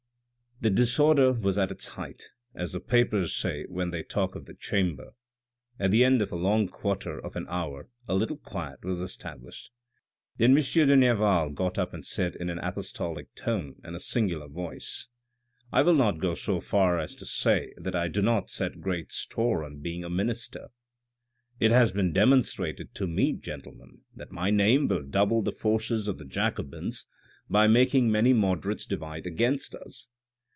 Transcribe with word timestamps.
The 0.63 0.69
disorder 0.69 1.31
was 1.33 1.57
at 1.57 1.71
its 1.71 1.87
height, 1.87 2.23
as 2.53 2.73
the 2.73 2.79
papers 2.79 3.35
say 3.35 3.65
when 3.67 3.89
they 3.89 4.03
talk 4.03 4.35
of 4.35 4.45
the 4.45 4.53
Chamber. 4.53 5.15
At 5.79 5.89
the 5.89 6.03
end 6.03 6.21
of 6.21 6.31
a 6.31 6.35
long 6.35 6.67
quarter 6.67 7.17
of 7.17 7.35
an 7.35 7.47
hour 7.49 7.89
a 8.07 8.13
little 8.13 8.37
quiet 8.37 8.85
was 8.85 9.01
established. 9.01 9.71
Then 10.37 10.55
M. 10.55 10.63
de 10.63 10.95
Nerval 10.95 11.49
got 11.53 11.79
up 11.79 11.95
and 11.95 12.05
said 12.05 12.35
in 12.35 12.51
an 12.51 12.59
apostolic 12.59 13.33
tone 13.33 13.77
and 13.83 13.95
a 13.95 13.99
singular 13.99 14.47
voice:" 14.47 15.07
I 15.73 15.81
will 15.81 15.95
not 15.95 16.19
go 16.19 16.35
so 16.35 16.59
far 16.59 16.99
as 16.99 17.15
to 17.15 17.25
say 17.25 17.73
that 17.77 17.95
I 17.95 18.07
do 18.07 18.21
not 18.21 18.51
set 18.51 18.81
great 18.81 19.11
store 19.11 19.65
on 19.65 19.79
being 19.81 20.03
a 20.03 20.11
minister." 20.11 20.67
It 21.59 21.71
has 21.71 21.91
been 21.91 22.13
demonstrated 22.13 22.93
to 22.93 23.07
me, 23.07 23.33
gentlemen, 23.33 24.01
that 24.15 24.31
my 24.31 24.51
name 24.51 24.87
will 24.87 25.01
double 25.01 25.41
the 25.41 25.51
forces 25.51 26.07
of 26.07 26.19
the 26.19 26.25
Jacobins 26.27 27.07
by 27.49 27.65
making 27.65 28.11
many 28.11 28.29
394 28.29 28.29
THE 28.29 28.31
RED 28.31 28.31
AND 28.31 28.31
THE 28.31 28.35
BLACK 28.35 28.61
moderates 28.63 28.85
divide 28.85 29.25
against 29.25 29.73
us. 29.73 30.07